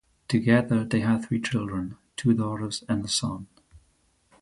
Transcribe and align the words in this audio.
Together 0.27 0.83
they 0.83 1.01
have 1.01 1.25
three 1.27 1.39
children: 1.39 1.95
two 2.17 2.33
daughters 2.33 2.83
and 2.89 3.05
a 3.05 3.07
son. 3.07 3.45